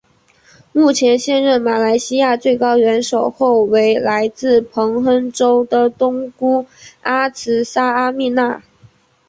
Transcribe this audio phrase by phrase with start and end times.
[0.73, 6.65] 目前现任马来西亚最高元首后为来自彭亨州的东姑
[7.01, 8.63] 阿兹纱阿蜜娜。